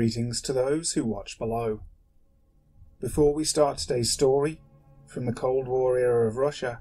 Greetings 0.00 0.40
to 0.40 0.54
those 0.54 0.92
who 0.92 1.04
watch 1.04 1.38
below. 1.38 1.82
Before 3.02 3.34
we 3.34 3.44
start 3.44 3.76
today's 3.76 4.10
story, 4.10 4.62
from 5.06 5.26
the 5.26 5.32
Cold 5.34 5.68
War 5.68 5.98
era 5.98 6.26
of 6.26 6.38
Russia, 6.38 6.80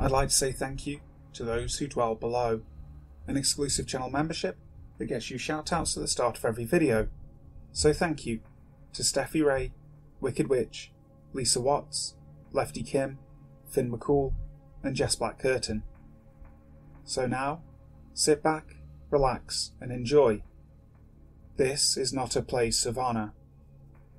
I'd 0.00 0.10
like 0.10 0.30
to 0.30 0.34
say 0.34 0.50
thank 0.50 0.84
you 0.84 0.98
to 1.34 1.44
those 1.44 1.78
who 1.78 1.86
dwell 1.86 2.16
below, 2.16 2.62
an 3.28 3.36
exclusive 3.36 3.86
channel 3.86 4.10
membership 4.10 4.58
that 4.98 5.06
gets 5.06 5.30
you 5.30 5.38
shoutouts 5.38 5.96
at 5.96 6.00
the 6.02 6.08
start 6.08 6.38
of 6.38 6.44
every 6.44 6.64
video. 6.64 7.06
So 7.70 7.92
thank 7.92 8.26
you 8.26 8.40
to 8.94 9.04
Steffi 9.04 9.44
Ray, 9.44 9.72
Wicked 10.20 10.48
Witch, 10.48 10.90
Lisa 11.32 11.60
Watts, 11.60 12.16
Lefty 12.50 12.82
Kim, 12.82 13.20
Finn 13.70 13.92
McCool, 13.92 14.34
and 14.82 14.96
Jess 14.96 15.14
Black 15.14 15.38
Curtain. 15.38 15.84
So 17.04 17.28
now, 17.28 17.62
sit 18.12 18.42
back, 18.42 18.74
relax, 19.08 19.70
and 19.80 19.92
enjoy. 19.92 20.42
This 21.56 21.96
is 21.96 22.12
not 22.12 22.36
a 22.36 22.42
place 22.42 22.86
of 22.86 22.96
honour. 22.96 23.32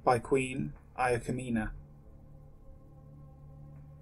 By 0.04 0.20
Queen 0.20 0.74
Iacomina. 1.00 1.72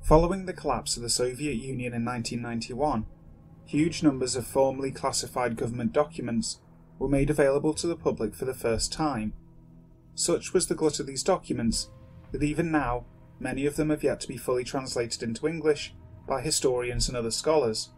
Following 0.02 0.46
the 0.46 0.54
collapse 0.54 0.98
of 0.98 1.04
the 1.04 1.10
Soviet 1.10 1.56
Union 1.56 1.94
in 1.94 2.04
1991, 2.04 3.06
huge 3.66 4.04
numbers 4.04 4.36
of 4.36 4.46
formally 4.46 4.92
classified 4.92 5.56
government 5.56 5.94
documents 5.94 6.60
were 6.98 7.08
made 7.08 7.30
available 7.30 7.74
to 7.76 7.88
the 7.88 7.96
public 7.96 8.34
for 8.36 8.46
the 8.46 8.54
first 8.54 8.92
time. 8.92 9.34
Such 10.16 10.54
was 10.54 10.68
the 10.68 10.76
glut 10.76 11.00
of 11.00 11.08
these 11.08 11.24
documents 11.24 11.90
that 12.32 12.44
even 12.44 12.72
now 12.72 13.06
many 13.40 13.66
of 13.66 13.78
them 13.78 13.90
have 13.90 14.04
yet 14.04 14.20
to 14.22 14.28
be 14.28 14.38
fully 14.38 14.66
translated 14.66 15.24
into 15.24 15.48
English 15.48 15.94
by 16.28 16.42
historians 16.42 17.08
and 17.08 17.16
other 17.16 17.32
scholars. 17.32 17.92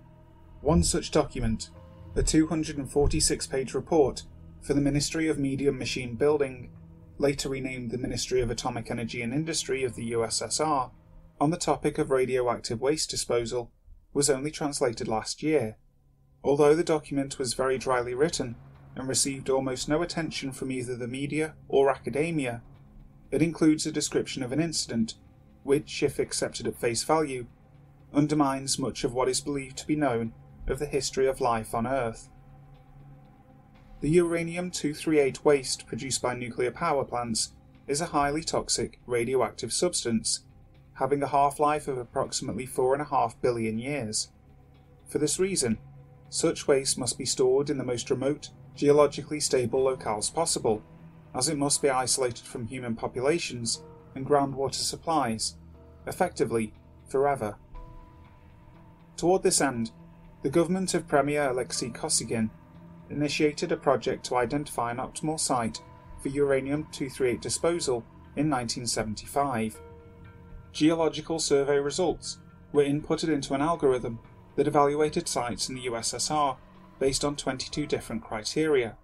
One 0.62 0.84
such 0.84 1.10
document, 1.10 1.72
a 2.16 2.22
246 2.22 3.48
page 3.48 3.74
report 3.74 4.24
for 4.62 4.74
the 4.74 4.82
Ministry 4.82 5.28
of 5.28 5.40
Medium 5.40 5.78
Machine 5.78 6.16
Building, 6.16 6.70
later 7.18 7.50
renamed 7.50 7.92
the 7.92 7.98
Ministry 7.98 8.42
of 8.42 8.52
Atomic 8.52 8.92
Energy 8.92 9.22
and 9.22 9.34
Industry 9.34 9.84
of 9.84 9.96
the 9.96 10.12
USSR, 10.12 10.92
on 11.40 11.50
the 11.50 11.58
topic 11.58 11.98
of 11.98 12.12
radioactive 12.12 12.80
waste 12.80 13.10
disposal, 13.10 13.72
was 14.14 14.30
only 14.30 14.52
translated 14.52 15.08
last 15.08 15.42
year. 15.42 15.78
Although 16.44 16.76
the 16.76 16.84
document 16.84 17.40
was 17.40 17.54
very 17.54 17.78
dryly 17.78 18.14
written 18.14 18.56
and 18.96 19.08
received 19.08 19.50
almost 19.50 19.90
no 19.90 20.02
attention 20.02 20.52
from 20.52 20.72
either 20.72 20.96
the 20.96 21.08
media 21.08 21.56
or 21.68 21.90
academia, 21.90 22.62
it 23.32 23.42
includes 23.42 23.86
a 23.86 23.92
description 23.92 24.44
of 24.44 24.52
an 24.52 24.60
incident 24.60 25.16
which, 25.64 26.04
if 26.04 26.20
accepted 26.20 26.68
at 26.68 26.76
face 26.76 27.04
value, 27.04 27.48
undermines 28.14 28.78
much 28.78 29.04
of 29.04 29.14
what 29.14 29.30
is 29.30 29.42
believed 29.42 29.78
to 29.78 29.88
be 29.88 29.96
known 29.96 30.34
of 30.68 30.80
the 30.80 30.86
history 30.86 31.28
of 31.28 31.42
life 31.42 31.74
on 31.74 31.88
Earth. 31.88 32.30
The 34.02 34.10
uranium 34.10 34.72
238 34.72 35.46
waste 35.46 35.86
produced 35.86 36.24
by 36.24 36.34
nuclear 36.34 36.72
power 36.72 37.06
plants 37.06 37.54
is 37.88 38.02
a 38.02 38.08
highly 38.08 38.44
toxic 38.44 39.00
radioactive 39.06 39.72
substance, 39.72 40.44
having 40.96 41.22
a 41.22 41.28
half 41.28 41.60
life 41.60 41.88
of 41.88 42.00
approximately 42.00 42.66
4.5 42.66 43.36
billion 43.44 43.78
years. 43.78 44.32
For 45.08 45.20
this 45.20 45.40
reason, 45.40 45.78
such 46.30 46.68
waste 46.68 46.98
must 46.98 47.20
be 47.20 47.28
stored 47.28 47.70
in 47.70 47.78
the 47.78 47.84
most 47.84 48.10
remote, 48.10 48.50
geologically 48.76 49.40
stable 49.40 49.84
locales 49.84 50.34
possible, 50.34 50.82
as 51.36 51.48
it 51.48 51.58
must 51.60 51.80
be 51.80 51.90
isolated 51.92 52.48
from 52.48 52.66
human 52.66 52.96
populations 52.96 53.84
and 54.16 54.26
groundwater 54.26 54.74
supplies, 54.74 55.58
effectively 56.08 56.74
forever. 57.08 57.56
Toward 59.16 59.44
this 59.44 59.62
end, 59.62 59.92
the 60.42 60.50
government 60.50 60.96
of 60.96 61.08
Premier 61.08 61.50
Alexei 61.50 61.90
Kosygin 61.90 62.50
initiated 63.12 63.72
a 63.72 63.78
project 63.78 64.26
to 64.26 64.38
identify 64.38 64.92
an 64.92 64.98
optimal 64.98 65.40
site 65.40 65.82
for 66.22 66.30
uranium 66.30 66.88
238 66.92 67.42
disposal 67.42 68.06
in 68.36 68.50
1975. 68.50 69.80
Geological 70.72 71.40
survey 71.40 71.78
results 71.78 72.40
were 72.72 72.84
inputted 72.84 73.30
into 73.30 73.54
an 73.54 73.62
algorithm 73.62 74.20
that 74.56 74.68
evaluated 74.68 75.28
sites 75.28 75.70
in 75.70 75.76
the 75.76 75.86
USSR 75.86 76.58
based 77.00 77.26
on 77.26 77.36
22 77.36 77.86
different 77.86 78.24
criteria. 78.24 78.98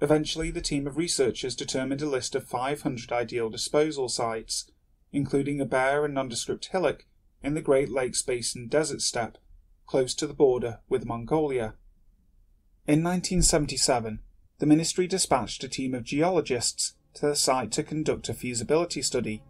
Eventually, 0.00 0.50
the 0.50 0.60
team 0.60 0.86
of 0.86 0.96
researchers 0.96 1.54
determined 1.54 2.02
a 2.02 2.08
list 2.08 2.34
of 2.34 2.48
500 2.48 3.12
ideal 3.12 3.48
disposal 3.50 4.08
sites, 4.08 4.70
including 5.12 5.60
a 5.60 5.64
bare 5.64 6.04
and 6.04 6.14
nondescript 6.14 6.66
hillock 6.72 7.04
in 7.42 7.54
the 7.54 7.60
Great 7.60 7.88
Lakes 7.88 8.22
Basin 8.22 8.66
desert 8.66 9.02
steppe, 9.02 9.38
close 9.86 10.14
to 10.14 10.26
the 10.26 10.34
border 10.34 10.80
with 10.88 11.06
Mongolia. 11.06 11.74
In 12.84 13.04
1977, 13.04 14.18
the 14.58 14.66
ministry 14.66 15.06
dispatched 15.06 15.62
a 15.62 15.68
team 15.68 15.94
of 15.94 16.02
geologists 16.02 16.96
to 17.14 17.26
the 17.26 17.36
site 17.36 17.70
to 17.72 17.84
conduct 17.84 18.28
a 18.28 18.34
feasibility 18.34 19.02
study. 19.02 19.44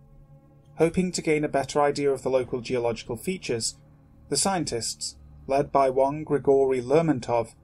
Hoping 0.76 1.10
to 1.12 1.22
gain 1.22 1.42
a 1.42 1.48
better 1.48 1.80
idea 1.80 2.10
of 2.10 2.22
the 2.22 2.28
local 2.28 2.60
geological 2.60 3.16
features, 3.16 3.78
the 4.28 4.36
scientists, 4.36 5.16
led 5.46 5.72
by 5.72 5.88
one 5.88 6.24
Grigory 6.24 6.82
Lermontov, 6.82 7.54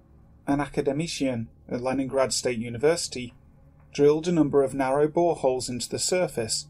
an 0.47 0.63
academician 0.63 1.51
at 1.69 1.83
Leningrad 1.83 2.33
State 2.33 2.59
University, 2.59 3.35
drilled 3.93 4.27
a 4.27 4.33
number 4.33 4.63
of 4.63 4.73
narrow 4.73 5.07
boreholes 5.07 5.69
into 5.69 5.91
the 5.91 5.99
surface, 5.99 6.67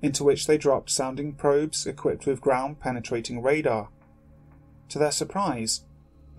into 0.00 0.24
which 0.24 0.46
they 0.46 0.56
dropped 0.56 0.88
sounding 0.88 1.34
probes 1.34 1.86
equipped 1.86 2.24
with 2.24 2.40
ground 2.40 2.80
penetrating 2.80 3.42
radar. 3.42 3.90
To 4.88 4.98
their 4.98 5.12
surprise, 5.12 5.82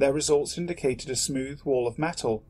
their 0.01 0.13
results 0.13 0.57
indicated 0.57 1.09
a 1.09 1.16
smooth 1.16 1.62
wall 1.63 1.88
of 1.88 2.00
metal, 2.00 2.44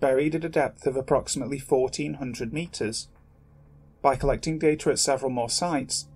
buried 0.00 0.34
at 0.34 0.44
a 0.44 0.48
depth 0.48 0.86
of 0.86 0.96
approximately 0.96 1.60
1400 1.60 2.52
metres. 2.52 3.08
By 4.00 4.16
collecting 4.16 4.58
data 4.58 4.90
at 4.90 4.98
several 4.98 5.30
more 5.30 5.50
sites, 5.50 6.08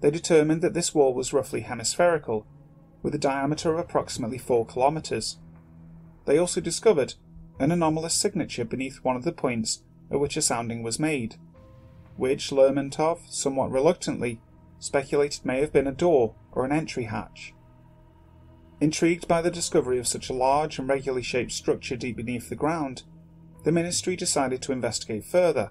they 0.00 0.10
determined 0.10 0.60
that 0.62 0.74
this 0.74 0.94
wall 0.94 1.14
was 1.14 1.32
roughly 1.32 1.62
hemispherical, 1.62 2.46
with 3.02 3.14
a 3.14 3.18
diameter 3.18 3.72
of 3.72 3.78
approximately 3.78 4.38
4 4.38 4.66
kilometres. 4.66 5.38
They 6.26 6.38
also 6.38 6.60
discovered 6.60 7.14
an 7.58 7.72
anomalous 7.72 8.14
signature 8.14 8.64
beneath 8.64 9.04
one 9.04 9.16
of 9.16 9.24
the 9.24 9.32
points 9.32 9.82
at 10.10 10.20
which 10.20 10.36
a 10.36 10.42
sounding 10.42 10.82
was 10.82 10.98
made, 10.98 11.36
which 12.16 12.50
Lermontov, 12.50 13.20
somewhat 13.30 13.70
reluctantly, 13.70 14.40
speculated 14.78 15.44
may 15.44 15.60
have 15.60 15.72
been 15.72 15.86
a 15.86 15.92
door 15.92 16.34
or 16.52 16.64
an 16.64 16.72
entry 16.72 17.04
hatch. 17.04 17.54
Intrigued 18.80 19.28
by 19.28 19.40
the 19.40 19.50
discovery 19.50 19.98
of 19.98 20.08
such 20.08 20.28
a 20.28 20.34
large 20.34 20.78
and 20.78 20.88
regularly 20.88 21.22
shaped 21.22 21.52
structure 21.52 21.96
deep 21.96 22.16
beneath 22.16 22.48
the 22.48 22.56
ground, 22.56 23.04
the 23.62 23.72
ministry 23.72 24.16
decided 24.16 24.60
to 24.62 24.72
investigate 24.72 25.24
further, 25.24 25.70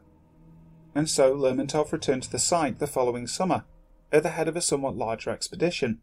and 0.96 1.10
so 1.10 1.34
Lermontov 1.34 1.92
returned 1.92 2.24
to 2.24 2.32
the 2.32 2.40
site 2.40 2.80
the 2.80 2.88
following 2.88 3.28
summer 3.28 3.66
at 4.12 4.24
the 4.24 4.30
head 4.30 4.48
of 4.48 4.56
a 4.56 4.62
somewhat 4.62 4.96
larger 4.96 5.30
expedition, 5.30 6.02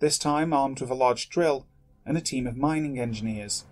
this 0.00 0.18
time 0.18 0.52
armed 0.52 0.80
with 0.80 0.90
a 0.90 0.94
large 0.94 1.28
drill 1.28 1.66
and 2.04 2.16
a 2.16 2.20
team 2.20 2.46
of 2.46 2.56
mining 2.56 2.98
engineers. 2.98 3.64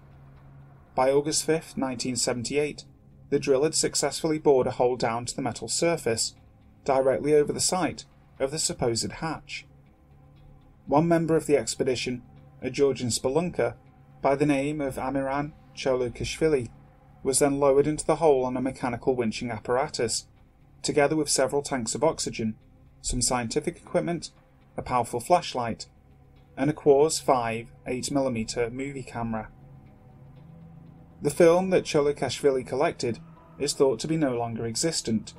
By 0.94 1.10
August 1.10 1.44
5, 1.44 1.52
1978, 1.76 2.84
the 3.28 3.38
drill 3.38 3.64
had 3.64 3.74
successfully 3.74 4.38
bored 4.38 4.66
a 4.66 4.72
hole 4.72 4.96
down 4.96 5.26
to 5.26 5.36
the 5.36 5.42
metal 5.42 5.68
surface, 5.68 6.34
directly 6.84 7.34
over 7.34 7.52
the 7.52 7.60
site 7.60 8.04
of 8.38 8.50
the 8.50 8.58
supposed 8.58 9.10
hatch. 9.12 9.66
One 10.86 11.08
member 11.08 11.36
of 11.36 11.46
the 11.46 11.56
expedition 11.56 12.22
a 12.66 12.71
Georgian 12.71 13.09
spelunker, 13.09 13.75
by 14.21 14.34
the 14.34 14.44
name 14.44 14.81
of 14.81 14.97
Amiran 14.97 15.53
Cholokashvili, 15.77 16.69
was 17.22 17.38
then 17.38 17.60
lowered 17.60 17.87
into 17.87 18.04
the 18.04 18.16
hole 18.16 18.44
on 18.44 18.56
a 18.56 18.60
mechanical 18.60 19.16
winching 19.16 19.53
apparatus, 19.53 20.27
together 20.82 21.15
with 21.15 21.28
several 21.28 21.62
tanks 21.62 21.94
of 21.94 22.03
oxygen, 22.03 22.56
some 23.00 23.22
scientific 23.22 23.77
equipment, 23.77 24.31
a 24.77 24.83
powerful 24.83 25.21
flashlight, 25.21 25.86
and 26.57 26.68
a 26.68 26.72
Quars 26.72 27.21
5 27.21 27.71
8mm 27.86 28.72
movie 28.72 29.03
camera. 29.03 29.48
The 31.22 31.30
film 31.30 31.71
that 31.71 31.84
Cholokashvili 31.84 32.66
collected 32.66 33.21
is 33.59 33.74
thought 33.74 34.01
to 34.01 34.09
be 34.09 34.16
no 34.16 34.36
longer 34.36 34.66
existent, 34.66 35.34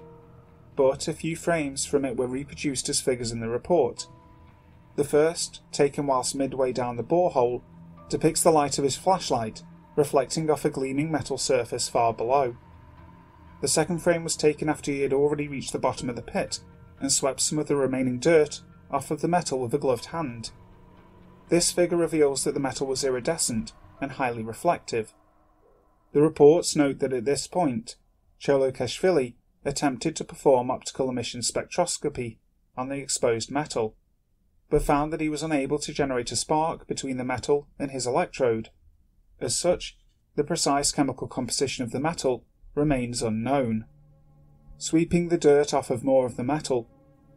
but 0.75 1.07
a 1.07 1.13
few 1.13 1.35
frames 1.35 1.85
from 1.85 2.05
it 2.05 2.15
were 2.15 2.27
reproduced 2.27 2.87
as 2.87 3.01
figures 3.01 3.31
in 3.31 3.41
the 3.41 3.49
report, 3.49 4.07
the 4.97 5.03
first, 5.03 5.61
taken 5.71 6.07
whilst 6.07 6.35
midway 6.35 6.73
down 6.73 6.97
the 6.97 7.03
borehole, 7.03 7.61
depicts 8.09 8.43
the 8.43 8.51
light 8.51 8.77
of 8.77 8.83
his 8.83 8.97
flashlight 8.97 9.63
reflecting 9.95 10.49
off 10.49 10.65
a 10.65 10.69
gleaming 10.69 11.11
metal 11.11 11.37
surface 11.37 11.89
far 11.89 12.13
below. 12.13 12.55
The 13.61 13.67
second 13.67 13.99
frame 13.99 14.23
was 14.23 14.35
taken 14.35 14.69
after 14.69 14.91
he 14.91 15.01
had 15.01 15.13
already 15.13 15.47
reached 15.47 15.71
the 15.71 15.79
bottom 15.79 16.09
of 16.09 16.15
the 16.15 16.21
pit 16.21 16.59
and 16.99 17.11
swept 17.11 17.41
some 17.41 17.57
of 17.57 17.67
the 17.67 17.75
remaining 17.75 18.19
dirt 18.19 18.61
off 18.91 19.09
of 19.11 19.21
the 19.21 19.27
metal 19.27 19.59
with 19.59 19.73
a 19.73 19.79
gloved 19.79 20.05
hand. 20.07 20.51
This 21.49 21.71
figure 21.71 21.97
reveals 21.97 22.43
that 22.43 22.53
the 22.53 22.59
metal 22.59 22.85
was 22.85 23.03
iridescent 23.03 23.73
and 23.99 24.13
highly 24.13 24.43
reflective. 24.43 25.13
The 26.11 26.21
reports 26.21 26.75
note 26.75 26.99
that 26.99 27.13
at 27.13 27.25
this 27.25 27.47
point, 27.47 27.95
Cholokashvili 28.39 29.35
attempted 29.65 30.15
to 30.15 30.23
perform 30.23 30.69
optical 30.69 31.09
emission 31.09 31.41
spectroscopy 31.41 32.37
on 32.77 32.89
the 32.89 32.97
exposed 32.97 33.49
metal 33.49 33.95
but 34.69 34.83
found 34.83 35.13
that 35.13 35.21
he 35.21 35.29
was 35.29 35.43
unable 35.43 35.79
to 35.79 35.93
generate 35.93 36.31
a 36.31 36.35
spark 36.35 36.87
between 36.87 37.17
the 37.17 37.23
metal 37.23 37.67
and 37.79 37.91
his 37.91 38.05
electrode. 38.05 38.69
As 39.39 39.55
such, 39.55 39.97
the 40.35 40.43
precise 40.43 40.91
chemical 40.91 41.27
composition 41.27 41.83
of 41.83 41.91
the 41.91 41.99
metal 41.99 42.43
remains 42.75 43.21
unknown. 43.21 43.85
Sweeping 44.77 45.29
the 45.29 45.37
dirt 45.37 45.73
off 45.73 45.89
of 45.89 46.03
more 46.03 46.25
of 46.25 46.35
the 46.35 46.43
metal, 46.43 46.87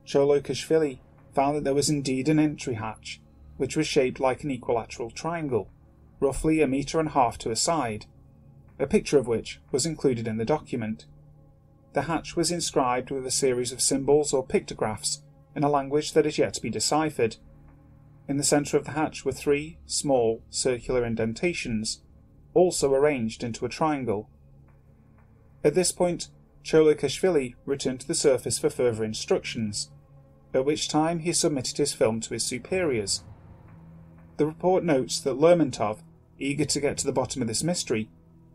Cholokashvili 0.07 0.99
found 1.35 1.57
that 1.57 1.65
there 1.65 1.75
was 1.75 1.89
indeed 1.89 2.29
an 2.29 2.39
entry 2.39 2.75
hatch, 2.75 3.21
which 3.57 3.77
was 3.77 3.87
shaped 3.87 4.21
like 4.21 4.43
an 4.43 4.51
equilateral 4.51 5.11
triangle, 5.11 5.71
roughly 6.19 6.61
a 6.61 6.67
metre 6.67 6.99
and 6.99 7.09
a 7.09 7.13
half 7.13 7.39
to 7.39 7.51
a 7.51 7.57
side, 7.57 8.07
a 8.79 8.87
picture 8.87 9.19
of 9.19 9.29
which 9.29 9.61
was 9.71 9.87
included 9.87 10.27
in 10.27 10.37
the 10.37 10.45
document. 10.45 11.07
The 11.93 12.03
hatch 12.03 12.37
was 12.37 12.51
inscribed 12.51 13.11
with 13.11 13.27
a 13.27 13.31
series 13.31 13.73
of 13.73 13.81
symbols 13.81 14.33
or 14.33 14.47
pictographs 14.47 15.23
in 15.55 15.65
a 15.65 15.69
language 15.69 16.13
that 16.13 16.27
is 16.27 16.39
yet 16.39 16.55
to 16.55 16.63
be 16.63 16.71
deciphered. 16.71 17.37
In 18.29 18.37
the 18.37 18.45
centre 18.45 18.77
of 18.77 18.85
the 18.85 18.93
hatch 18.93 19.25
were 19.25 19.33
three 19.33 19.79
small 19.87 20.43
circular 20.51 21.05
indentations, 21.05 22.03
also 22.55 22.93
arranged 22.95 23.43
into 23.43 23.65
a 23.65 23.69
triangle. 23.69 24.29
At 25.65 25.75
this 25.75 25.93
point, 25.93 26.29
Cholokashvili 26.65 27.55
returned 27.65 28.01
to 28.01 28.09
the 28.09 28.15
surface 28.15 28.59
for 28.59 28.71
further 28.71 29.05
instructions, 29.05 29.91
at 30.55 30.65
which 30.65 30.89
time 30.89 31.21
he 31.21 31.33
submitted 31.33 31.77
his 31.77 31.93
film 31.93 32.21
to 32.21 32.35
his 32.35 32.45
superiors. 32.45 33.25
The 34.37 34.47
report 34.47 34.85
notes 34.85 35.21
that 35.21 35.39
Lermontov, 35.39 35.99
eager 36.39 36.65
to 36.65 36.81
get 36.81 36.97
to 36.99 37.07
the 37.07 37.13
bottom 37.13 37.43
of 37.43 37.49
this 37.49 37.63
mystery, 37.63 38.09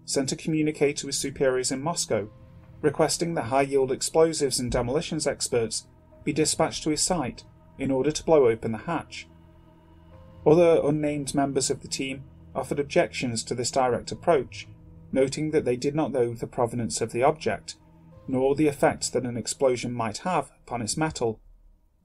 sent 0.05 0.31
a 0.31 0.35
communique 0.35 0.93
to 0.93 1.07
his 1.07 1.17
superiors 1.17 1.71
in 1.71 1.81
Moscow, 1.81 2.29
requesting 2.81 3.33
that 3.33 3.45
high 3.45 3.63
yield 3.63 3.91
explosives 3.91 4.59
and 4.59 4.71
demolitions 4.71 5.25
experts 5.25 5.87
be 6.25 6.33
dispatched 6.33 6.83
to 6.83 6.89
his 6.89 7.01
site 7.01 7.45
in 7.77 7.91
order 7.91 8.11
to 8.11 8.23
blow 8.23 8.49
open 8.49 8.73
the 8.73 8.79
hatch. 8.79 9.27
Other 10.45 10.81
unnamed 10.83 11.33
members 11.33 11.69
of 11.69 11.81
the 11.81 11.87
team 11.87 12.23
offered 12.53 12.79
objections 12.79 13.43
to 13.43 13.55
this 13.55 13.71
direct 13.71 14.11
approach, 14.11 14.67
noting 15.11 15.51
that 15.51 15.63
they 15.63 15.77
did 15.77 15.95
not 15.95 16.11
know 16.11 16.33
the 16.33 16.47
provenance 16.47 16.99
of 16.99 17.13
the 17.13 17.23
object, 17.23 17.75
nor 18.27 18.55
the 18.55 18.67
effect 18.67 19.13
that 19.13 19.25
an 19.25 19.37
explosion 19.37 19.93
might 19.93 20.19
have 20.19 20.51
upon 20.65 20.81
its 20.81 20.97
metal, 20.97 21.39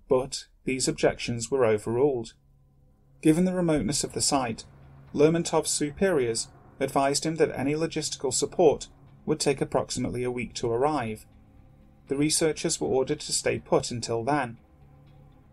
but 0.09 0.47
these 0.65 0.87
objections 0.87 1.51
were 1.51 1.65
overruled. 1.65 2.35
Given 3.23 3.45
the 3.45 3.55
remoteness 3.55 4.05
of 4.05 4.13
the 4.13 4.21
site, 4.21 4.65
Lermontov's 5.13 5.71
superiors 5.71 6.49
advised 6.79 7.25
him 7.25 7.37
that 7.37 7.57
any 7.59 7.75
logistical 7.75 8.33
support 8.33 8.89
would 9.27 9.41
take 9.41 9.61
approximately 9.61 10.25
a 10.25 10.31
week 10.31 10.55
to 10.55 10.71
arrive. 10.71 11.27
The 12.11 12.17
researchers 12.17 12.81
were 12.81 12.89
ordered 12.89 13.21
to 13.21 13.33
stay 13.33 13.61
put 13.61 13.93
until 13.93 14.25
then. 14.25 14.59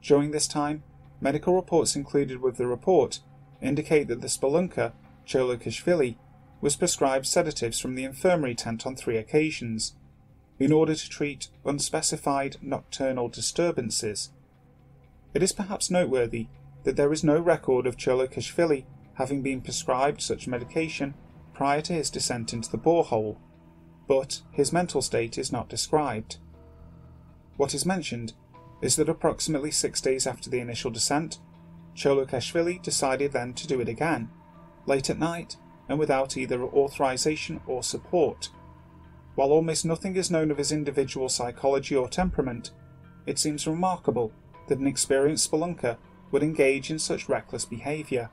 During 0.01 0.31
this 0.31 0.47
time, 0.47 0.81
medical 1.21 1.53
reports 1.53 1.95
included 1.95 2.41
with 2.41 2.57
the 2.57 2.65
report 2.65 3.19
indicate 3.61 4.07
that 4.07 4.21
the 4.21 4.27
spelunker, 4.27 4.93
Cholokashvili, 5.27 6.15
was 6.59 6.75
prescribed 6.75 7.27
sedatives 7.27 7.79
from 7.79 7.93
the 7.93 8.03
infirmary 8.03 8.55
tent 8.55 8.87
on 8.87 8.95
three 8.95 9.17
occasions, 9.17 9.93
in 10.57 10.71
order 10.71 10.95
to 10.95 11.07
treat 11.07 11.49
unspecified 11.63 12.57
nocturnal 12.59 13.29
disturbances. 13.29 14.31
It 15.35 15.43
is 15.43 15.51
perhaps 15.51 15.91
noteworthy 15.91 16.47
that 16.85 16.95
there 16.95 17.13
is 17.13 17.23
no 17.23 17.39
record 17.39 17.85
of 17.85 17.97
Cholokashvili 17.97 18.85
having 19.13 19.43
been 19.43 19.61
prescribed 19.61 20.23
such 20.23 20.47
medication 20.47 21.13
prior 21.53 21.81
to 21.81 21.93
his 21.93 22.09
descent 22.09 22.51
into 22.51 22.71
the 22.71 22.79
borehole, 22.79 23.37
but 24.07 24.41
his 24.51 24.73
mental 24.73 25.03
state 25.03 25.37
is 25.37 25.51
not 25.51 25.69
described. 25.69 26.37
What 27.57 27.73
is 27.73 27.85
mentioned 27.85 28.33
is 28.81 28.95
that 28.95 29.09
approximately 29.09 29.71
six 29.71 29.99
days 29.99 30.27
after 30.27 30.49
the 30.49 30.59
initial 30.59 30.91
descent, 30.91 31.39
Cholokashvili 31.95 32.81
decided 32.81 33.31
then 33.31 33.53
to 33.55 33.67
do 33.67 33.81
it 33.81 33.89
again, 33.89 34.29
late 34.85 35.09
at 35.09 35.17
night 35.17 35.57
and 35.89 35.97
without 35.97 36.37
either 36.37 36.61
authorization 36.63 37.59
or 37.65 37.81
support. 37.81 38.49
While 39.35 39.51
almost 39.51 39.85
nothing 39.85 40.15
is 40.15 40.31
known 40.31 40.51
of 40.51 40.57
his 40.57 40.71
individual 40.71 41.29
psychology 41.29 41.95
or 41.95 42.07
temperament, 42.07 42.71
it 43.25 43.39
seems 43.39 43.67
remarkable 43.67 44.31
that 44.67 44.79
an 44.79 44.87
experienced 44.87 45.49
spelunker 45.49 45.97
would 46.31 46.43
engage 46.43 46.91
in 46.91 46.99
such 46.99 47.29
reckless 47.29 47.65
behaviour. 47.65 48.29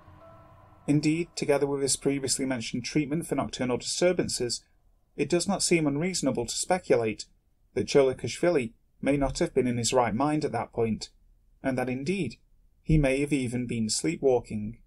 Indeed, 0.87 1.29
together 1.35 1.67
with 1.67 1.81
his 1.81 1.97
previously 1.97 2.44
mentioned 2.44 2.85
treatment 2.85 3.26
for 3.26 3.37
nocturnal 3.37 3.79
disturbances, 3.79 4.62
it 5.17 5.29
does 5.29 5.49
not 5.49 5.62
seem 5.62 5.87
unreasonable 5.87 6.44
to 6.47 6.55
speculate 6.55 7.26
that 7.75 7.87
Cholokashvili 7.87 8.73
may 9.04 9.16
not 9.16 9.38
have 9.38 9.54
been 9.54 9.66
in 9.66 9.76
his 9.76 9.92
right 9.92 10.14
mind 10.14 10.44
at 10.44 10.52
that 10.52 10.72
point, 10.72 11.10
and 11.62 11.76
that 11.78 11.88
indeed 11.88 12.36
he 12.82 12.98
may 12.98 13.20
have 13.20 13.32
even 13.32 13.66
been 13.66 13.88
sleepwalking. 13.88 14.78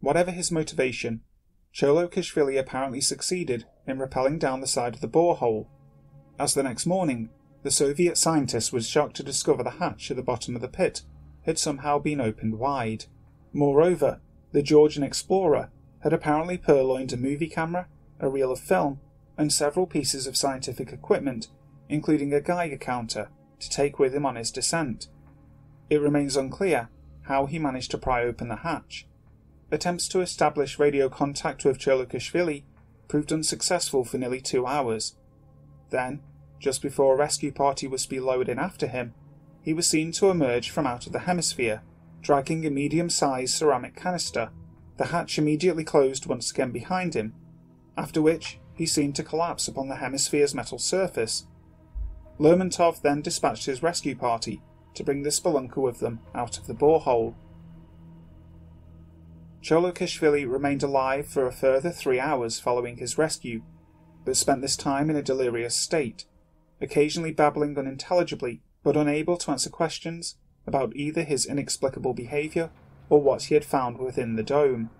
Whatever 0.00 0.30
his 0.30 0.50
motivation, 0.50 1.22
Cholokashvili 1.74 2.58
apparently 2.58 3.00
succeeded 3.00 3.66
in 3.86 3.98
rappelling 3.98 4.38
down 4.38 4.60
the 4.60 4.66
side 4.66 4.94
of 4.94 5.00
the 5.00 5.08
borehole, 5.08 5.68
as 6.38 6.54
the 6.54 6.62
next 6.62 6.86
morning 6.86 7.30
the 7.62 7.70
Soviet 7.70 8.18
scientist 8.18 8.72
was 8.72 8.88
shocked 8.88 9.16
to 9.16 9.22
discover 9.22 9.62
the 9.62 9.70
hatch 9.70 10.10
at 10.10 10.16
the 10.16 10.22
bottom 10.22 10.56
of 10.56 10.62
the 10.62 10.68
pit 10.68 11.02
had 11.42 11.58
somehow 11.58 11.98
been 11.98 12.20
opened 12.20 12.58
wide. 12.58 13.06
Moreover, 13.52 14.20
the 14.52 14.62
Georgian 14.62 15.02
explorer 15.02 15.70
had 16.00 16.12
apparently 16.12 16.58
purloined 16.58 17.12
a 17.12 17.16
movie 17.16 17.48
camera, 17.48 17.88
a 18.18 18.28
reel 18.28 18.50
of 18.50 18.60
film, 18.60 19.00
and 19.38 19.52
several 19.52 19.86
pieces 19.86 20.26
of 20.26 20.36
scientific 20.36 20.92
equipment, 20.92 21.48
including 21.92 22.32
a 22.32 22.40
Geiger 22.40 22.78
counter, 22.78 23.28
to 23.60 23.70
take 23.70 23.98
with 23.98 24.14
him 24.14 24.26
on 24.26 24.36
his 24.36 24.50
descent. 24.50 25.08
It 25.90 26.00
remains 26.00 26.36
unclear 26.36 26.88
how 27.22 27.46
he 27.46 27.58
managed 27.58 27.90
to 27.92 27.98
pry 27.98 28.24
open 28.24 28.48
the 28.48 28.56
hatch. 28.56 29.06
Attempts 29.70 30.08
to 30.08 30.20
establish 30.20 30.78
radio 30.78 31.08
contact 31.08 31.64
with 31.64 31.78
Cholokashvili 31.78 32.64
proved 33.08 33.32
unsuccessful 33.32 34.04
for 34.04 34.18
nearly 34.18 34.40
two 34.40 34.66
hours. 34.66 35.16
Then, 35.90 36.22
just 36.58 36.82
before 36.82 37.14
a 37.14 37.18
rescue 37.18 37.52
party 37.52 37.86
was 37.86 38.04
to 38.04 38.08
be 38.08 38.20
lowered 38.20 38.48
in 38.48 38.58
after 38.58 38.86
him, 38.86 39.14
he 39.60 39.72
was 39.72 39.86
seen 39.86 40.12
to 40.12 40.30
emerge 40.30 40.70
from 40.70 40.86
out 40.86 41.06
of 41.06 41.12
the 41.12 41.20
hemisphere, 41.20 41.82
dragging 42.20 42.66
a 42.66 42.70
medium 42.70 43.10
sized 43.10 43.54
ceramic 43.54 43.94
canister. 43.94 44.50
The 44.96 45.06
hatch 45.06 45.38
immediately 45.38 45.84
closed 45.84 46.26
once 46.26 46.50
again 46.50 46.70
behind 46.70 47.14
him, 47.14 47.34
after 47.96 48.20
which 48.20 48.58
he 48.74 48.86
seemed 48.86 49.14
to 49.16 49.22
collapse 49.22 49.68
upon 49.68 49.88
the 49.88 49.96
hemisphere's 49.96 50.54
metal 50.54 50.78
surface. 50.78 51.46
Lermontov 52.38 53.02
then 53.02 53.22
dispatched 53.22 53.66
his 53.66 53.82
rescue 53.82 54.16
party 54.16 54.62
to 54.94 55.04
bring 55.04 55.22
the 55.22 55.30
spelunker 55.30 55.78
with 55.78 56.00
them 56.00 56.20
out 56.34 56.58
of 56.58 56.66
the 56.66 56.74
borehole. 56.74 57.34
Cholokashvili 59.62 60.50
remained 60.50 60.82
alive 60.82 61.26
for 61.26 61.46
a 61.46 61.52
further 61.52 61.90
three 61.90 62.18
hours 62.18 62.58
following 62.58 62.96
his 62.96 63.16
rescue, 63.16 63.62
but 64.24 64.36
spent 64.36 64.60
this 64.60 64.76
time 64.76 65.08
in 65.08 65.16
a 65.16 65.22
delirious 65.22 65.76
state, 65.76 66.24
occasionally 66.80 67.32
babbling 67.32 67.78
unintelligibly 67.78 68.60
but 68.82 68.96
unable 68.96 69.36
to 69.36 69.50
answer 69.52 69.70
questions 69.70 70.36
about 70.66 70.96
either 70.96 71.22
his 71.22 71.46
inexplicable 71.46 72.14
behaviour 72.14 72.70
or 73.08 73.20
what 73.20 73.44
he 73.44 73.54
had 73.54 73.64
found 73.64 73.98
within 73.98 74.34
the 74.36 74.42
dome. 74.42 74.90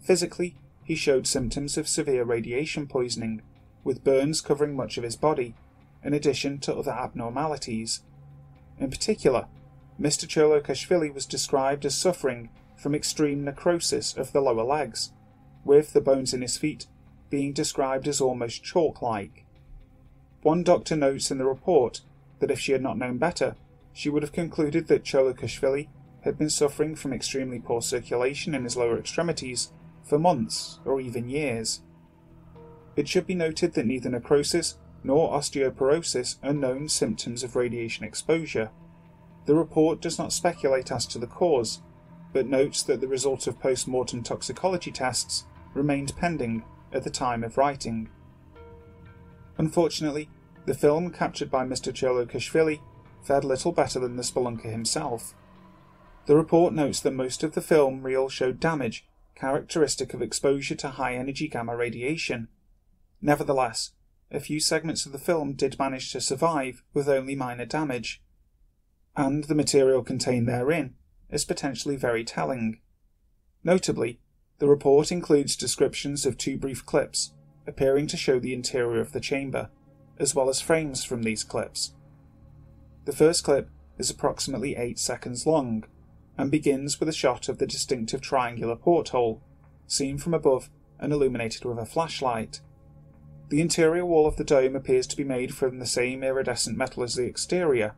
Physically, 0.00 0.56
he 0.84 0.94
showed 0.94 1.26
symptoms 1.26 1.76
of 1.76 1.88
severe 1.88 2.24
radiation 2.24 2.86
poisoning, 2.86 3.42
with 3.84 4.04
burns 4.04 4.40
covering 4.40 4.74
much 4.74 4.96
of 4.96 5.04
his 5.04 5.16
body, 5.16 5.54
in 6.04 6.14
addition 6.14 6.58
to 6.58 6.74
other 6.74 6.92
abnormalities. 6.92 8.02
In 8.78 8.90
particular, 8.90 9.46
Mr. 10.00 10.26
Cholokashvili 10.26 11.12
was 11.12 11.26
described 11.26 11.84
as 11.84 11.96
suffering 11.96 12.50
from 12.76 12.94
extreme 12.94 13.44
necrosis 13.44 14.16
of 14.16 14.32
the 14.32 14.40
lower 14.40 14.64
legs, 14.64 15.12
with 15.64 15.92
the 15.92 16.00
bones 16.00 16.34
in 16.34 16.42
his 16.42 16.56
feet 16.56 16.86
being 17.30 17.52
described 17.52 18.08
as 18.08 18.20
almost 18.20 18.62
chalk 18.62 19.00
like. 19.00 19.46
One 20.42 20.62
doctor 20.62 20.96
notes 20.96 21.30
in 21.30 21.38
the 21.38 21.46
report 21.46 22.00
that 22.40 22.50
if 22.50 22.58
she 22.58 22.72
had 22.72 22.82
not 22.82 22.98
known 22.98 23.18
better, 23.18 23.54
she 23.92 24.10
would 24.10 24.22
have 24.22 24.32
concluded 24.32 24.88
that 24.88 25.04
Cholokashvili 25.04 25.88
had 26.22 26.36
been 26.36 26.50
suffering 26.50 26.94
from 26.94 27.12
extremely 27.12 27.58
poor 27.58 27.80
circulation 27.80 28.54
in 28.54 28.64
his 28.64 28.76
lower 28.76 28.98
extremities 28.98 29.72
for 30.02 30.18
months 30.18 30.80
or 30.84 31.00
even 31.00 31.28
years. 31.28 31.82
It 32.96 33.08
should 33.08 33.26
be 33.26 33.34
noted 33.34 33.74
that 33.74 33.86
neither 33.86 34.10
necrosis 34.10 34.76
nor 35.04 35.32
osteoporosis 35.32 36.36
are 36.42 36.52
known 36.52 36.88
symptoms 36.88 37.42
of 37.42 37.56
radiation 37.56 38.04
exposure. 38.04 38.70
The 39.46 39.54
report 39.54 40.00
does 40.00 40.18
not 40.18 40.32
speculate 40.32 40.92
as 40.92 41.06
to 41.06 41.18
the 41.18 41.26
cause, 41.26 41.82
but 42.32 42.46
notes 42.46 42.82
that 42.84 43.00
the 43.00 43.08
result 43.08 43.46
of 43.46 43.60
post 43.60 43.88
mortem 43.88 44.22
toxicology 44.22 44.92
tests 44.92 45.44
remained 45.74 46.16
pending 46.16 46.64
at 46.92 47.04
the 47.04 47.10
time 47.10 47.42
of 47.42 47.58
writing. 47.58 48.08
Unfortunately, 49.58 50.28
the 50.66 50.74
film 50.74 51.10
captured 51.10 51.50
by 51.50 51.64
Mr. 51.64 51.92
Cholokashvili 51.92 52.80
fared 53.22 53.44
little 53.44 53.72
better 53.72 53.98
than 53.98 54.16
the 54.16 54.22
spelunker 54.22 54.70
himself. 54.70 55.34
The 56.26 56.36
report 56.36 56.72
notes 56.72 57.00
that 57.00 57.12
most 57.12 57.42
of 57.42 57.52
the 57.52 57.60
film 57.60 58.02
reel 58.02 58.28
showed 58.28 58.60
damage 58.60 59.04
characteristic 59.34 60.14
of 60.14 60.22
exposure 60.22 60.76
to 60.76 60.90
high 60.90 61.14
energy 61.14 61.48
gamma 61.48 61.76
radiation. 61.76 62.48
Nevertheless, 63.20 63.92
a 64.32 64.40
few 64.40 64.58
segments 64.58 65.06
of 65.06 65.12
the 65.12 65.18
film 65.18 65.52
did 65.52 65.78
manage 65.78 66.10
to 66.12 66.20
survive 66.20 66.82
with 66.94 67.08
only 67.08 67.34
minor 67.34 67.66
damage, 67.66 68.22
and 69.14 69.44
the 69.44 69.54
material 69.54 70.02
contained 70.02 70.48
therein 70.48 70.94
is 71.30 71.44
potentially 71.44 71.96
very 71.96 72.24
telling. 72.24 72.80
Notably, 73.62 74.20
the 74.58 74.68
report 74.68 75.12
includes 75.12 75.56
descriptions 75.56 76.24
of 76.24 76.38
two 76.38 76.56
brief 76.56 76.84
clips 76.86 77.32
appearing 77.66 78.06
to 78.08 78.16
show 78.16 78.38
the 78.38 78.54
interior 78.54 79.00
of 79.00 79.12
the 79.12 79.20
chamber 79.20 79.70
as 80.18 80.34
well 80.34 80.48
as 80.48 80.60
frames 80.60 81.04
from 81.04 81.22
these 81.22 81.44
clips. 81.44 81.94
The 83.04 83.12
first 83.12 83.44
clip 83.44 83.68
is 83.98 84.10
approximately 84.10 84.76
8 84.76 84.98
seconds 84.98 85.46
long 85.46 85.84
and 86.38 86.50
begins 86.50 86.98
with 86.98 87.08
a 87.08 87.12
shot 87.12 87.48
of 87.48 87.58
the 87.58 87.66
distinctive 87.66 88.20
triangular 88.20 88.76
porthole, 88.76 89.42
seen 89.86 90.18
from 90.18 90.34
above 90.34 90.70
and 90.98 91.12
illuminated 91.12 91.64
with 91.64 91.78
a 91.78 91.86
flashlight. 91.86 92.60
The 93.52 93.60
interior 93.60 94.06
wall 94.06 94.26
of 94.26 94.36
the 94.36 94.44
dome 94.44 94.74
appears 94.74 95.06
to 95.08 95.14
be 95.14 95.24
made 95.24 95.54
from 95.54 95.78
the 95.78 95.84
same 95.84 96.22
iridescent 96.22 96.74
metal 96.74 97.02
as 97.02 97.16
the 97.16 97.24
exterior. 97.24 97.94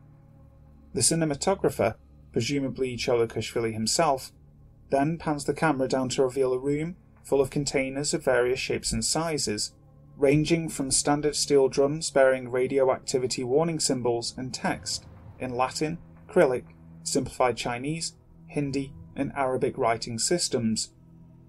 The 0.93 0.99
cinematographer, 0.99 1.95
presumably 2.33 2.97
Cholokashvili 2.97 3.71
himself, 3.71 4.33
then 4.89 5.17
pans 5.17 5.45
the 5.45 5.53
camera 5.53 5.87
down 5.87 6.09
to 6.09 6.23
reveal 6.23 6.51
a 6.51 6.59
room 6.59 6.97
full 7.23 7.39
of 7.39 7.51
containers 7.51 8.13
of 8.13 8.25
various 8.25 8.59
shapes 8.59 8.91
and 8.91 9.05
sizes, 9.05 9.71
ranging 10.17 10.67
from 10.67 10.91
standard 10.91 11.37
steel 11.37 11.69
drums 11.69 12.11
bearing 12.11 12.51
radioactivity 12.51 13.45
warning 13.45 13.79
symbols 13.79 14.33
and 14.37 14.53
text 14.53 15.05
in 15.39 15.55
Latin, 15.55 15.99
Cyrillic, 16.33 16.65
simplified 17.03 17.55
Chinese, 17.55 18.17
Hindi, 18.47 18.91
and 19.15 19.31
Arabic 19.37 19.77
writing 19.77 20.19
systems, 20.19 20.91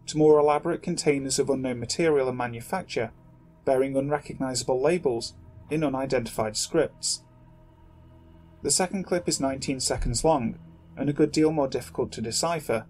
to 0.06 0.16
more 0.16 0.38
elaborate 0.38 0.80
containers 0.80 1.40
of 1.40 1.50
unknown 1.50 1.80
material 1.80 2.28
and 2.28 2.38
manufacture 2.38 3.10
bearing 3.66 3.94
unrecognizable 3.94 4.80
labels 4.80 5.34
in 5.68 5.84
unidentified 5.84 6.56
scripts. 6.56 7.22
The 8.62 8.70
second 8.70 9.04
clip 9.04 9.28
is 9.28 9.38
19 9.38 9.80
seconds 9.80 10.24
long 10.24 10.58
and 10.96 11.10
a 11.10 11.12
good 11.12 11.30
deal 11.30 11.52
more 11.52 11.68
difficult 11.68 12.10
to 12.12 12.22
decipher. 12.22 12.86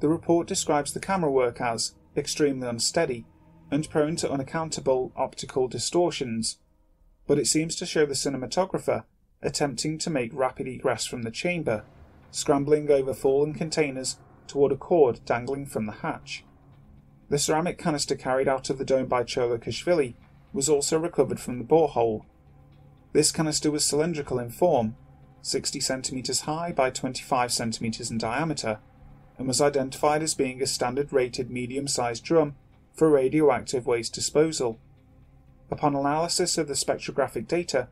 The 0.00 0.08
report 0.08 0.48
describes 0.48 0.94
the 0.94 1.00
camera 1.00 1.30
work 1.30 1.60
as 1.60 1.94
extremely 2.16 2.66
unsteady 2.66 3.26
and 3.70 3.88
prone 3.90 4.16
to 4.16 4.30
unaccountable 4.30 5.12
optical 5.14 5.68
distortions, 5.68 6.58
but 7.26 7.38
it 7.38 7.46
seems 7.46 7.76
to 7.76 7.86
show 7.86 8.06
the 8.06 8.14
cinematographer 8.14 9.04
attempting 9.42 9.98
to 9.98 10.10
make 10.10 10.30
rapid 10.32 10.66
egress 10.66 11.04
from 11.04 11.22
the 11.22 11.30
chamber, 11.30 11.84
scrambling 12.30 12.90
over 12.90 13.12
fallen 13.12 13.52
containers 13.52 14.16
toward 14.46 14.72
a 14.72 14.76
cord 14.76 15.20
dangling 15.24 15.66
from 15.66 15.86
the 15.86 15.92
hatch. 15.92 16.44
The 17.32 17.38
ceramic 17.38 17.78
canister 17.78 18.14
carried 18.14 18.46
out 18.46 18.68
of 18.68 18.76
the 18.76 18.84
dome 18.84 19.06
by 19.06 19.24
Cholokashvili 19.24 20.12
was 20.52 20.68
also 20.68 20.98
recovered 20.98 21.40
from 21.40 21.56
the 21.56 21.64
borehole. 21.64 22.26
This 23.14 23.32
canister 23.32 23.70
was 23.70 23.86
cylindrical 23.86 24.38
in 24.38 24.50
form, 24.50 24.96
60 25.40 25.80
centimeters 25.80 26.40
high 26.40 26.72
by 26.72 26.90
25 26.90 27.50
centimeters 27.50 28.10
in 28.10 28.18
diameter, 28.18 28.80
and 29.38 29.48
was 29.48 29.62
identified 29.62 30.22
as 30.22 30.34
being 30.34 30.60
a 30.60 30.66
standard 30.66 31.10
rated 31.10 31.50
medium 31.50 31.88
sized 31.88 32.22
drum 32.22 32.54
for 32.92 33.08
radioactive 33.08 33.86
waste 33.86 34.12
disposal. 34.12 34.78
Upon 35.70 35.96
analysis 35.96 36.58
of 36.58 36.68
the 36.68 36.74
spectrographic 36.74 37.48
data, 37.48 37.88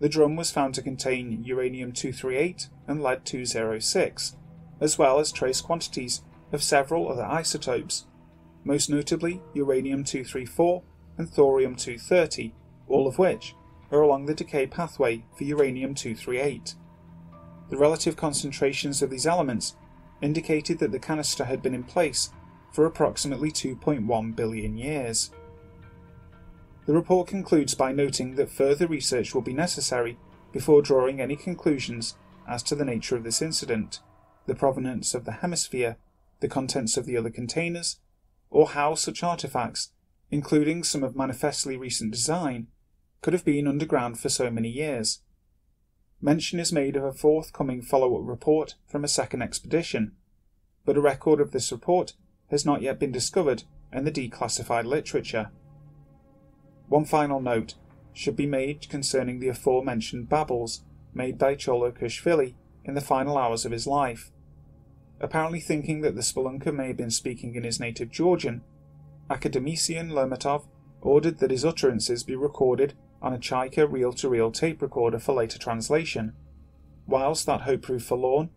the 0.00 0.10
drum 0.10 0.36
was 0.36 0.50
found 0.50 0.74
to 0.74 0.82
contain 0.82 1.42
uranium 1.44 1.92
238 1.92 2.68
and 2.86 3.02
lead 3.02 3.24
206, 3.24 4.36
as 4.82 4.98
well 4.98 5.18
as 5.18 5.32
trace 5.32 5.62
quantities 5.62 6.20
of 6.52 6.62
several 6.62 7.10
other 7.10 7.24
isotopes 7.24 8.04
most 8.64 8.88
notably 8.88 9.42
uranium 9.54 10.04
234 10.04 10.82
and 11.18 11.28
thorium 11.28 11.74
230, 11.74 12.54
all 12.88 13.06
of 13.06 13.18
which 13.18 13.54
are 13.90 14.00
along 14.00 14.26
the 14.26 14.34
decay 14.34 14.66
pathway 14.66 15.24
for 15.36 15.44
uranium 15.44 15.94
238. 15.94 16.74
The 17.68 17.76
relative 17.76 18.16
concentrations 18.16 19.02
of 19.02 19.10
these 19.10 19.26
elements 19.26 19.76
indicated 20.20 20.78
that 20.78 20.92
the 20.92 20.98
canister 20.98 21.44
had 21.44 21.62
been 21.62 21.74
in 21.74 21.84
place 21.84 22.30
for 22.72 22.86
approximately 22.86 23.50
2.1 23.50 24.36
billion 24.36 24.76
years. 24.76 25.30
The 26.86 26.94
report 26.94 27.28
concludes 27.28 27.74
by 27.74 27.92
noting 27.92 28.34
that 28.36 28.50
further 28.50 28.86
research 28.86 29.34
will 29.34 29.42
be 29.42 29.52
necessary 29.52 30.18
before 30.52 30.82
drawing 30.82 31.20
any 31.20 31.36
conclusions 31.36 32.16
as 32.48 32.62
to 32.64 32.74
the 32.74 32.84
nature 32.84 33.16
of 33.16 33.24
this 33.24 33.40
incident, 33.40 34.00
the 34.46 34.54
provenance 34.54 35.14
of 35.14 35.24
the 35.24 35.32
hemisphere, 35.32 35.96
the 36.40 36.48
contents 36.48 36.96
of 36.96 37.06
the 37.06 37.16
other 37.16 37.30
containers, 37.30 38.00
or 38.52 38.68
how 38.68 38.94
such 38.94 39.22
artifacts, 39.22 39.90
including 40.30 40.84
some 40.84 41.02
of 41.02 41.16
manifestly 41.16 41.76
recent 41.76 42.12
design, 42.12 42.68
could 43.22 43.32
have 43.32 43.44
been 43.44 43.66
underground 43.66 44.20
for 44.20 44.28
so 44.28 44.50
many 44.50 44.68
years. 44.68 45.22
Mention 46.20 46.60
is 46.60 46.72
made 46.72 46.94
of 46.94 47.02
a 47.02 47.12
forthcoming 47.12 47.82
follow 47.82 48.16
up 48.16 48.28
report 48.28 48.74
from 48.86 49.04
a 49.04 49.08
second 49.08 49.42
expedition, 49.42 50.12
but 50.84 50.96
a 50.96 51.00
record 51.00 51.40
of 51.40 51.50
this 51.50 51.72
report 51.72 52.12
has 52.50 52.66
not 52.66 52.82
yet 52.82 52.98
been 52.98 53.10
discovered 53.10 53.64
in 53.92 54.04
the 54.04 54.12
declassified 54.12 54.84
literature. 54.84 55.50
One 56.88 57.04
final 57.06 57.40
note 57.40 57.74
should 58.12 58.36
be 58.36 58.46
made 58.46 58.88
concerning 58.90 59.40
the 59.40 59.48
aforementioned 59.48 60.28
babbles 60.28 60.84
made 61.14 61.38
by 61.38 61.54
Cholokashvili 61.54 62.54
in 62.84 62.94
the 62.94 63.00
final 63.00 63.38
hours 63.38 63.64
of 63.64 63.72
his 63.72 63.86
life 63.86 64.30
apparently 65.22 65.60
thinking 65.60 66.00
that 66.00 66.16
the 66.16 66.20
spelunker 66.20 66.74
may 66.74 66.88
have 66.88 66.96
been 66.96 67.10
speaking 67.10 67.54
in 67.54 67.62
his 67.62 67.80
native 67.80 68.10
Georgian, 68.10 68.62
academician 69.30 70.10
Lermontov 70.10 70.66
ordered 71.00 71.38
that 71.38 71.50
his 71.50 71.64
utterances 71.64 72.22
be 72.24 72.36
recorded 72.36 72.94
on 73.22 73.32
a 73.32 73.38
Chaika 73.38 73.90
reel 73.90 74.12
to 74.12 74.28
reel 74.28 74.50
tape 74.50 74.82
recorder 74.82 75.18
for 75.18 75.32
later 75.32 75.58
translation. 75.58 76.32
Whilst 77.06 77.46
that 77.46 77.62
hope 77.62 77.82
proved 77.82 78.04
forlorn, 78.04 78.50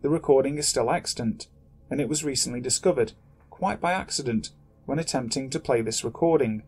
the 0.00 0.08
recording 0.08 0.58
is 0.58 0.68
still 0.68 0.90
extant, 0.90 1.48
and 1.90 2.00
it 2.00 2.08
was 2.08 2.24
recently 2.24 2.60
discovered, 2.60 3.12
quite 3.50 3.80
by 3.80 3.92
accident, 3.92 4.50
when 4.86 4.98
attempting 4.98 5.50
to 5.50 5.60
play 5.60 5.82
this 5.82 6.04
recording, 6.04 6.62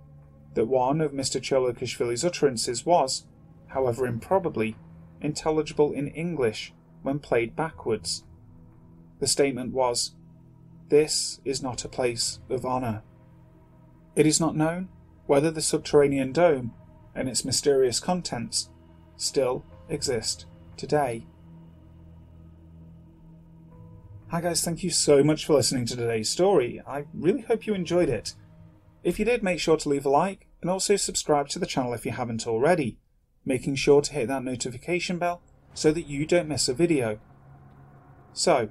that 0.55 0.67
one 0.67 1.01
of 1.01 1.13
Mr. 1.13 1.41
Cholokashvili's 1.41 2.25
utterances 2.25 2.87
was, 2.87 3.25
however 3.69 4.07
improbably, 4.07 4.77
intelligible 5.21 5.93
in 5.93 6.09
English 6.09 6.73
when 7.03 7.19
played 7.19 7.57
backwards. 7.57 8.25
The 9.21 9.27
statement 9.27 9.73
was, 9.73 10.15
This 10.89 11.41
is 11.45 11.63
not 11.63 11.85
a 11.85 11.89
place 11.89 12.41
of 12.51 12.65
honour. 12.67 13.03
It 14.17 14.27
is 14.27 14.41
not 14.41 14.57
known 14.57 14.89
whether 15.27 15.51
the 15.51 15.63
subterranean 15.63 16.33
dome 16.33 16.73
and 17.15 17.29
its 17.29 17.45
mysterious 17.45 18.01
contents 18.01 18.71
still 19.17 19.65
exist 19.89 20.47
today. 20.77 21.27
Hi 24.29 24.41
guys, 24.41 24.65
thank 24.65 24.83
you 24.83 24.91
so 24.91 25.23
much 25.23 25.47
for 25.47 25.55
listening 25.55 25.87
to 25.87 25.97
today's 25.97 26.29
story. 26.29 26.83
I 26.87 27.05
really 27.15 27.43
hope 27.43 27.67
you 27.67 27.75
enjoyed 27.75 28.09
it. 28.09 28.35
If 29.05 29.19
you 29.19 29.25
did, 29.25 29.43
make 29.43 29.61
sure 29.61 29.77
to 29.77 29.89
leave 29.89 30.07
a 30.07 30.09
like 30.09 30.49
and 30.61 30.71
also 30.71 30.97
subscribe 30.97 31.49
to 31.51 31.59
the 31.59 31.67
channel 31.67 31.93
if 31.95 32.05
you 32.05 32.13
haven't 32.13 32.47
already, 32.47 32.99
making 33.45 33.77
sure 33.77 34.01
to 34.01 34.13
hit 34.13 34.29
that 34.29 34.43
notification 34.43 35.19
bell 35.19 35.43
so 35.75 35.93
that 35.93 36.07
you 36.07 36.27
don't 36.27 36.49
miss 36.49 36.69
a 36.69 36.75
video. 36.75 37.21
So, 38.33 38.71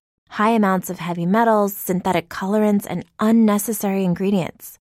high 0.31 0.51
amounts 0.51 0.89
of 0.89 0.99
heavy 0.99 1.25
metals, 1.25 1.75
synthetic 1.75 2.29
colorants, 2.29 2.87
and 2.89 3.05
unnecessary 3.19 4.05
ingredients. 4.05 4.79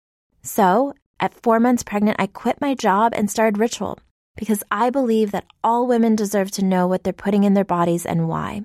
So, 0.41 0.93
at 1.19 1.33
four 1.33 1.59
months 1.59 1.83
pregnant, 1.83 2.15
I 2.17 2.27
quit 2.27 2.61
my 2.61 2.75
job 2.75 3.13
and 3.13 3.29
started 3.29 3.57
Ritual 3.57 3.99
because 4.35 4.63
I 4.71 4.89
believe 4.89 5.31
that 5.31 5.45
all 5.63 5.85
women 5.85 6.15
deserve 6.15 6.49
to 6.51 6.65
know 6.65 6.87
what 6.87 7.03
they're 7.03 7.13
putting 7.13 7.43
in 7.43 7.53
their 7.53 7.65
bodies 7.65 8.05
and 8.05 8.27
why. 8.27 8.61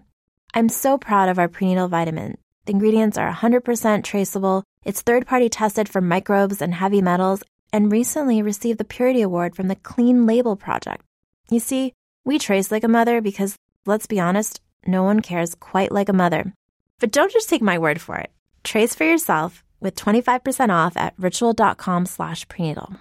I'm 0.54 0.68
so 0.68 0.96
proud 0.96 1.28
of 1.28 1.38
our 1.38 1.48
prenatal 1.48 1.88
vitamin. 1.88 2.38
The 2.64 2.72
ingredients 2.72 3.18
are 3.18 3.32
100% 3.32 4.04
traceable, 4.04 4.64
it's 4.84 5.02
third 5.02 5.26
party 5.26 5.48
tested 5.48 5.88
for 5.88 6.00
microbes 6.00 6.62
and 6.62 6.74
heavy 6.74 7.02
metals, 7.02 7.42
and 7.72 7.92
recently 7.92 8.40
received 8.40 8.78
the 8.78 8.84
Purity 8.84 9.20
Award 9.20 9.54
from 9.54 9.68
the 9.68 9.76
Clean 9.76 10.26
Label 10.26 10.56
Project. 10.56 11.04
You 11.50 11.58
see, 11.58 11.92
we 12.24 12.38
trace 12.38 12.70
like 12.70 12.84
a 12.84 12.88
mother 12.88 13.20
because, 13.20 13.56
let's 13.84 14.06
be 14.06 14.20
honest, 14.20 14.60
no 14.86 15.02
one 15.02 15.20
cares 15.20 15.54
quite 15.54 15.92
like 15.92 16.08
a 16.08 16.14
mother. 16.14 16.54
But 17.00 17.12
don't 17.12 17.32
just 17.32 17.48
take 17.48 17.62
my 17.62 17.78
word 17.78 18.00
for 18.00 18.16
it. 18.16 18.30
Trace 18.64 18.94
for 18.94 19.04
yourself 19.04 19.64
with 19.80 19.96
25% 19.96 20.70
off 20.70 20.96
at 20.96 21.14
ritual.com 21.18 22.06
slash 22.06 22.48
prenatal. 22.48 22.96